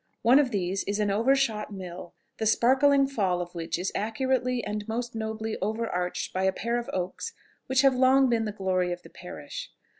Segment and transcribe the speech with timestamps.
[0.23, 4.87] One of these is an overshot mill, the sparkling fall of which is accurately and
[4.87, 7.33] most nobly overarched by a pair of oaks
[7.67, 9.69] which have long been the glory of the parish.